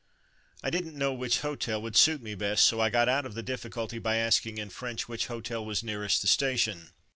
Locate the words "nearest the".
5.83-6.27